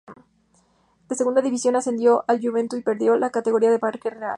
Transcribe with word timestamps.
De 1.09 1.15
segunda 1.15 1.41
división 1.43 1.75
ascendió 1.75 2.25
el 2.27 2.39
Juventude 2.41 2.79
y 2.79 2.83
perdió 2.83 3.15
la 3.17 3.29
categoría 3.29 3.71
el 3.71 3.79
Parque 3.79 4.09
Real. 4.09 4.29